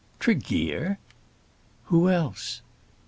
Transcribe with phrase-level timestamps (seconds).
[0.19, 0.97] "Tregear!"
[1.83, 2.63] "Who else?"